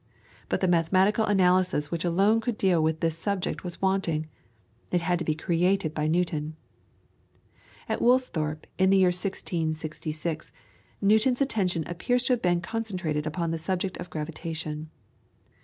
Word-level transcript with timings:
But 0.49 0.61
the 0.61 0.67
mathematical 0.67 1.25
analysis 1.25 1.91
which 1.91 2.03
alone 2.03 2.41
could 2.41 2.57
deal 2.57 2.81
with 2.81 3.01
this 3.01 3.15
subject 3.15 3.63
was 3.63 3.83
wanting; 3.83 4.25
it 4.89 5.01
had 5.01 5.19
to 5.19 5.25
be 5.25 5.35
created 5.35 5.93
by 5.93 6.07
Newton. 6.07 6.55
At 7.87 7.99
Woolsthorpe, 8.01 8.65
in 8.79 8.89
the 8.89 8.97
year 8.97 9.09
1666, 9.09 10.51
Newton's 11.03 11.39
attention 11.41 11.83
appears 11.85 12.23
to 12.23 12.33
have 12.33 12.41
been 12.41 12.61
concentrated 12.61 13.27
upon 13.27 13.51
the 13.51 13.59
subject 13.59 13.95
of 13.97 14.09
gravitation. 14.09 14.89